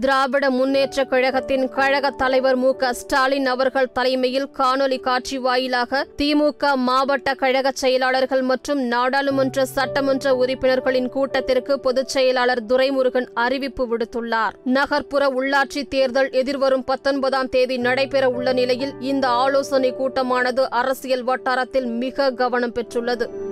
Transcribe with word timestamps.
திராவிட 0.00 0.50
முன்னேற்ற 0.50 1.04
கழகத்தின் 1.04 1.68
கழக 1.68 2.10
தலைவர் 2.10 2.56
மு 2.56 2.76
க 2.76 2.92
ஸ்டாலின் 2.92 3.46
அவர்கள் 3.46 3.92
தலைமையில் 3.92 4.48
காணொலி 4.58 5.00
காட்சி 5.00 5.38
வாயிலாக 5.38 6.06
திமுக 6.18 6.74
மாவட்ட 6.74 7.34
கழக 7.34 7.70
செயலாளர்கள் 7.70 8.42
மற்றும் 8.42 8.82
நாடாளுமன்ற 8.82 9.64
சட்டமன்ற 9.64 10.34
உறுப்பினர்களின் 10.34 11.08
கூட்டத்திற்கு 11.08 11.80
பொதுச் 11.80 12.08
செயலாளர் 12.08 12.62
துரைமுருகன் 12.66 13.28
அறிவிப்பு 13.34 13.86
விடுத்துள்ளார். 13.86 14.52
நகர்ப்புற 14.64 15.26
உள்ளாட்சி 15.28 15.88
தேர்தல் 15.88 16.30
எதிர்வரும் 16.30 16.84
பத்தொன்பதாம் 16.84 17.48
தேதி 17.48 17.78
நடைபெற 17.78 18.28
உள்ள 18.28 18.52
நிலையில் 18.52 18.94
இந்த 19.00 19.28
ஆலோசனை 19.28 19.94
கூட்டமானது 19.94 20.70
அரசியல் 20.70 21.24
வட்டாரத்தில் 21.24 21.86
மிக 21.86 22.30
கவனம் 22.30 22.72
பெற்றுள்ளது. 22.72 23.45